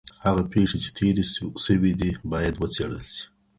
[0.25, 1.23] هغه پېښې چي تېرې
[1.65, 3.23] سوې دي بايد وڅېړل سي.